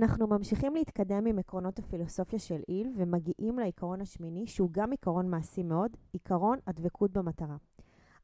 [0.00, 5.62] אנחנו ממשיכים להתקדם עם עקרונות הפילוסופיה של איל ומגיעים לעיקרון השמיני שהוא גם עיקרון מעשי
[5.62, 7.56] מאוד, עיקרון הדבקות במטרה.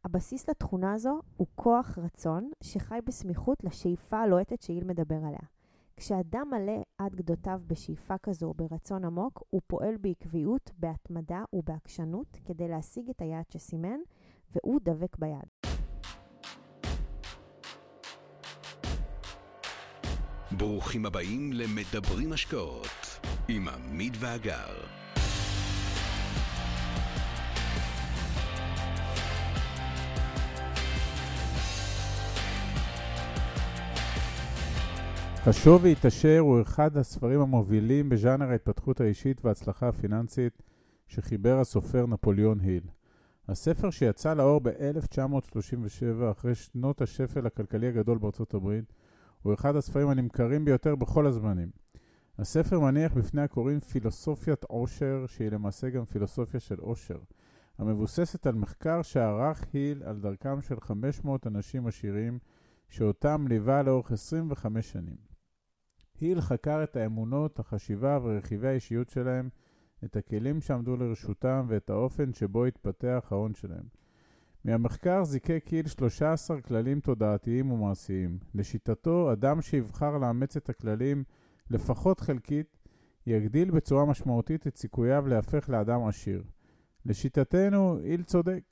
[0.04, 5.46] הבסיס לתכונה הזו הוא כוח רצון שחי בסמיכות לשאיפה הלוהטת שאיל מדבר עליה.
[5.96, 13.10] כשאדם מלא עד גדותיו בשאיפה כזו ברצון עמוק, הוא פועל בעקביות, בהתמדה ובעקשנות כדי להשיג
[13.10, 13.98] את היעד שסימן,
[14.54, 15.55] והוא דבק ביעד.
[20.58, 24.74] ברוכים הבאים למדברים השקעות עם עמית ואגר.
[35.36, 40.62] חשוב והתעשר הוא אחד הספרים המובילים בז'אנר ההתפתחות האישית וההצלחה הפיננסית
[41.06, 42.82] שחיבר הסופר נפוליאון היל.
[43.48, 48.92] הספר שיצא לאור ב-1937 אחרי שנות השפל הכלכלי הגדול בארצות הברית
[49.46, 51.70] הוא אחד הספרים הנמכרים ביותר בכל הזמנים.
[52.38, 57.18] הספר מניח בפני הקוראים פילוסופיית עושר, שהיא למעשה גם פילוסופיה של עושר,
[57.78, 62.38] המבוססת על מחקר שערך היל על דרכם של 500 אנשים עשירים,
[62.88, 65.16] שאותם ליווה לאורך 25 שנים.
[66.20, 69.48] היל חקר את האמונות, החשיבה ורכיבי האישיות שלהם,
[70.04, 74.05] את הכלים שעמדו לרשותם ואת האופן שבו התפתח ההון שלהם.
[74.66, 78.38] מהמחקר זיקק קיל 13 כללים תודעתיים ומעשיים.
[78.54, 81.24] לשיטתו, אדם שיבחר לאמץ את הכללים
[81.70, 82.76] לפחות חלקית,
[83.26, 86.42] יגדיל בצורה משמעותית את סיכוייו להפך לאדם עשיר.
[87.04, 88.62] לשיטתנו, איל צודק.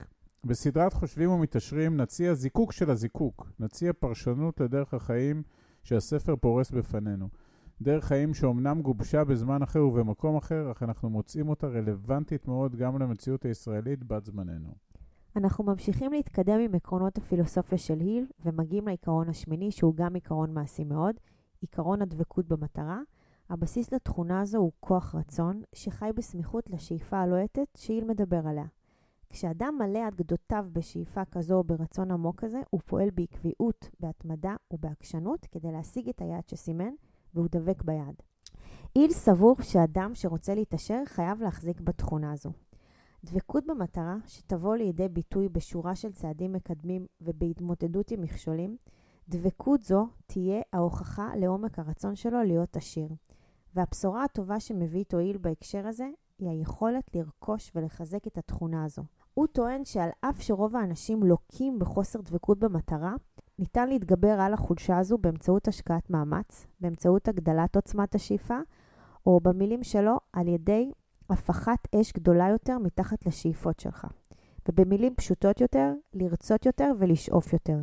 [0.45, 5.43] בסדרת חושבים ומתעשרים נציע זיקוק של הזיקוק, נציע פרשנות לדרך החיים
[5.83, 7.29] שהספר פורס בפנינו.
[7.83, 12.99] דרך חיים שאומנם גובשה בזמן אחר ובמקום אחר, אך אנחנו מוצאים אותה רלוונטית מאוד גם
[12.99, 14.75] למציאות הישראלית בת זמננו.
[15.37, 20.85] אנחנו ממשיכים להתקדם עם עקרונות הפילוסופיה של היל ומגיעים לעיקרון השמיני שהוא גם עיקרון מעשי
[20.85, 21.15] מאוד,
[21.61, 23.01] עיקרון הדבקות במטרה.
[23.51, 28.65] הבסיס לתכונה הזו הוא כוח רצון שחי בסמיכות לשאיפה הלוהטת שהיל מדבר עליה.
[29.29, 35.47] כשאדם מלא עד גדותיו בשאיפה כזו או ברצון עמוק כזה, הוא פועל בעקביות, בהתמדה ובעקשנות
[35.53, 36.95] כדי להשיג את היעד שסימן,
[37.35, 38.15] והוא דבק ביעד.
[38.97, 42.51] איל סבור שאדם שרוצה להתעשר חייב להחזיק בתכונה הזו.
[43.25, 48.77] דבקות במטרה שתבוא לידי ביטוי בשורה של צעדים מקדמים ובהתמודדות עם מכשולים,
[49.29, 53.09] דבקות זו תהיה ההוכחה לעומק הרצון שלו להיות עשיר.
[53.75, 56.09] והבשורה הטובה שמביא תועיל בהקשר הזה
[56.39, 59.03] היא היכולת לרכוש ולחזק את התכונה הזו.
[59.35, 63.15] הוא טוען שעל אף שרוב האנשים לוקים בחוסר דבקות במטרה,
[63.59, 68.59] ניתן להתגבר על החולשה הזו באמצעות השקעת מאמץ, באמצעות הגדלת עוצמת השאיפה,
[69.27, 70.91] או במילים שלו, על ידי
[71.31, 74.07] הפחת אש גדולה יותר מתחת לשאיפות שלך.
[74.69, 77.79] ובמילים פשוטות יותר, לרצות יותר ולשאוף יותר.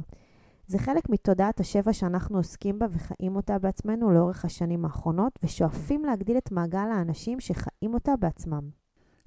[0.68, 6.38] זה חלק מתודעת השבע שאנחנו עוסקים בה וחיים אותה בעצמנו לאורך השנים האחרונות, ושואפים להגדיל
[6.38, 8.70] את מעגל האנשים שחיים אותה בעצמם.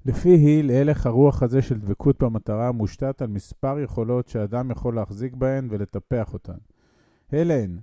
[0.05, 5.33] לפי היל, הלך הרוח הזה של דבקות במטרה מושתת על מספר יכולות שאדם יכול להחזיק
[5.33, 6.57] בהן ולטפח אותן.
[7.33, 7.77] אלה הן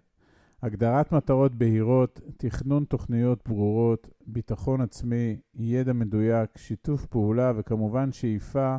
[0.62, 8.76] הגדרת מטרות בהירות, תכנון תוכניות ברורות, ביטחון עצמי, ידע מדויק, שיתוף פעולה וכמובן שאיפה,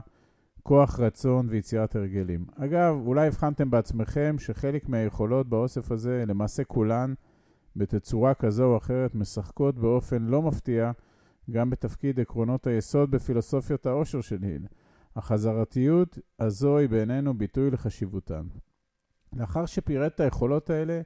[0.63, 2.45] כוח רצון ויצירת הרגלים.
[2.55, 7.13] אגב, אולי הבחנתם בעצמכם שחלק מהיכולות באוסף הזה, למעשה כולן,
[7.75, 10.91] בתצורה כזו או אחרת, משחקות באופן לא מפתיע
[11.51, 14.65] גם בתפקיד עקרונות היסוד בפילוסופיות העושר של היל.
[15.15, 18.43] החזרתיות הזו היא בעינינו ביטוי לחשיבותן.
[19.33, 21.01] לאחר שפירט את היכולות האלה,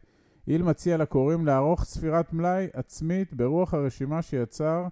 [0.48, 4.88] היל מציע לקוראים לערוך ספירת מלאי עצמית ברוח הרשימה שיצר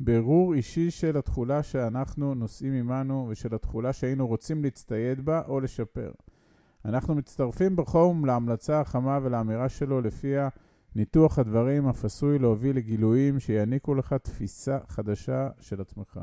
[0.00, 6.10] ברור אישי של התכולה שאנחנו נושאים עמנו ושל התכולה שהיינו רוצים להצטייד בה או לשפר.
[6.84, 10.48] אנחנו מצטרפים בחום להמלצה החמה ולאמירה שלו לפיה
[10.94, 16.20] ניתוח הדברים אף עשוי להוביל לגילויים שיעניקו לך תפיסה חדשה של עצמך.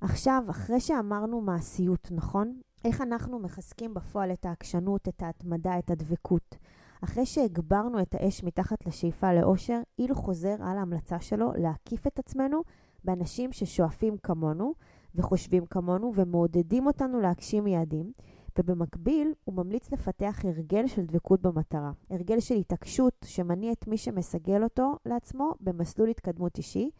[0.00, 2.60] עכשיו, אחרי שאמרנו מעשיות, נכון?
[2.84, 6.56] איך אנחנו מחזקים בפועל את העקשנות, את ההתמדה, את הדבקות.
[7.04, 12.60] אחרי שהגברנו את האש מתחת לשאיפה לאושר, איל חוזר על ההמלצה שלו להקיף את עצמנו
[13.04, 14.74] באנשים ששואפים כמונו
[15.14, 18.12] וחושבים כמונו ומעודדים אותנו להגשים יעדים,
[18.58, 21.92] ובמקביל הוא ממליץ לפתח הרגל של דבקות במטרה.
[22.10, 26.90] הרגל של התעקשות שמניע את מי שמסגל אותו לעצמו במסלול התקדמות אישי,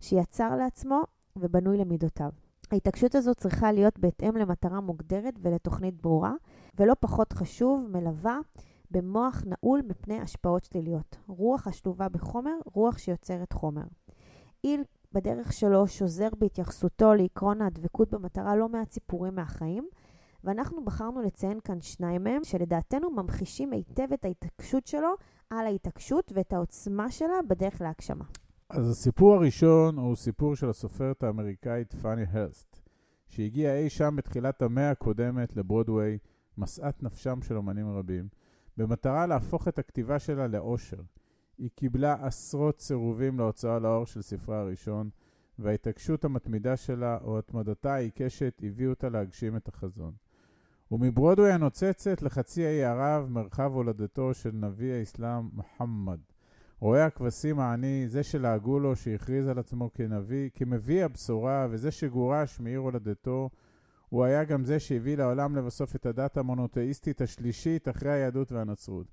[0.00, 1.02] שיצר לעצמו
[1.36, 2.30] ובנוי למידותיו.
[2.72, 6.32] ההתעקשות הזו צריכה להיות בהתאם למטרה מוגדרת ולתוכנית ברורה,
[6.78, 8.38] ולא פחות חשוב, מלווה
[8.90, 11.16] במוח נעול מפני השפעות שליליות.
[11.26, 13.84] רוח השלובה בחומר, רוח שיוצרת חומר.
[14.64, 14.82] איל
[15.12, 19.88] בדרך שלו שוזר בהתייחסותו לעקרון הדבקות במטרה לא מעט סיפורים מהחיים,
[20.44, 25.14] ואנחנו בחרנו לציין כאן שניים מהם, שלדעתנו ממחישים היטב את ההתעקשות שלו
[25.50, 28.24] על ההתעקשות ואת העוצמה שלה בדרך להגשמה.
[28.70, 32.80] אז הסיפור הראשון הוא סיפור של הסופרת האמריקאית פאני הרסט,
[33.26, 36.18] שהגיעה אי שם בתחילת המאה הקודמת לברודוויי,
[36.58, 38.28] משאת נפשם של אמנים רבים,
[38.78, 41.02] במטרה להפוך את הכתיבה שלה לאושר.
[41.58, 45.10] היא קיבלה עשרות סירובים להוצאה לאור של ספרה הראשון,
[45.58, 50.12] וההתעקשות המתמידה שלה או התמדתה העיקשת הביאו אותה להגשים את החזון.
[50.90, 56.18] ומברודווי הנוצצת לחצי האי ערב, מרחב הולדתו של נביא האסלאם מוחמד.
[56.80, 62.80] רועה הכבשים העני, זה שלעגו לו, שהכריז על עצמו כנביא, כמביא הבשורה, וזה שגורש מעיר
[62.80, 63.50] הולדתו,
[64.08, 69.06] הוא היה גם זה שהביא לעולם לבסוף את הדת המונותאיסטית השלישית אחרי היהדות והנצרות.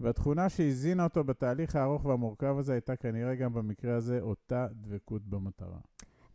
[0.00, 5.78] והתכונה שהזינה אותו בתהליך הארוך והמורכב הזה הייתה כנראה גם במקרה הזה אותה דבקות במטרה.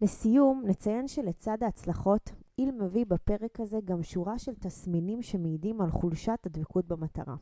[0.02, 6.40] לסיום, נציין שלצד ההצלחות, איל מביא בפרק הזה גם שורה של תסמינים שמעידים על חולשת
[6.46, 7.36] הדבקות במטרה.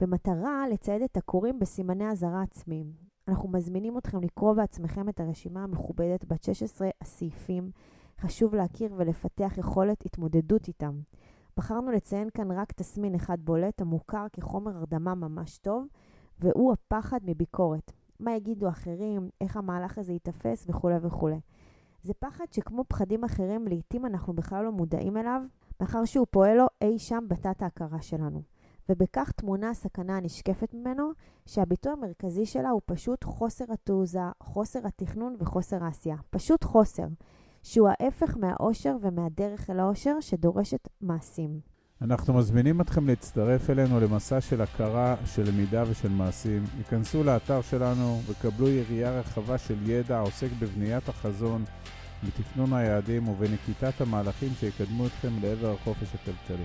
[0.00, 2.92] במטרה לצייד את הקוראים בסימני אזהרה עצמיים.
[3.28, 7.70] אנחנו מזמינים אתכם לקרוא בעצמכם את הרשימה המכובדת בת 16 הסעיפים.
[8.22, 11.00] חשוב להכיר ולפתח יכולת התמודדות איתם.
[11.56, 15.86] בחרנו לציין כאן רק תסמין אחד בולט, המוכר כחומר הרדמה ממש טוב,
[16.40, 17.92] והוא הפחד מביקורת.
[18.20, 21.40] מה יגידו אחרים, איך המהלך הזה ייתפס וכולי וכולי.
[22.02, 25.42] זה פחד שכמו פחדים אחרים, לעתים אנחנו בכלל לא מודעים אליו,
[25.80, 28.42] מאחר שהוא פועל לו אי שם בתת ההכרה שלנו.
[28.88, 31.10] ובכך תמונה הסכנה הנשקפת ממנו,
[31.46, 36.16] שהביטוי המרכזי שלה הוא פשוט חוסר התעוזה, חוסר התכנון וחוסר העשייה.
[36.30, 37.06] פשוט חוסר,
[37.62, 41.60] שהוא ההפך מהאושר ומהדרך אל האושר שדורשת מעשים.
[42.02, 46.64] אנחנו מזמינים אתכם להצטרף אלינו למסע של הכרה, של למידה ושל מעשים.
[46.78, 51.64] היכנסו לאתר שלנו וקבלו יריעה רחבה של ידע העוסק בבניית החזון,
[52.26, 56.64] בתכנון היעדים ובנקיטת המהלכים שיקדמו אתכם לעבר החופש הכלכלי.